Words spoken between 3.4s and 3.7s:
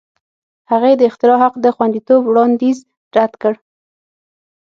کړ.